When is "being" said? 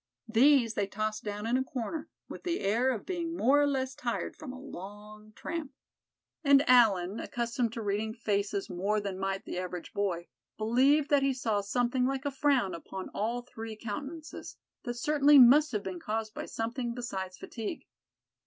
3.05-3.37